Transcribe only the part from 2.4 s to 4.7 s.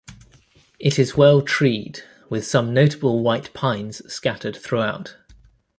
some notable white pines scattered